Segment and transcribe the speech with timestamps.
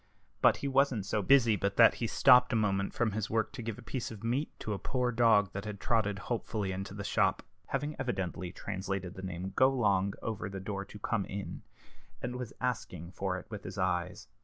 [0.41, 3.61] But he wasn't so busy but that he stopped a moment from his work to
[3.61, 7.03] give a piece of meat to a poor dog that had trotted hopefully into the
[7.03, 11.61] shop (having evidently translated the name "Golong" over the door into "Come in"),
[12.19, 14.27] and was asking for it with his eyes.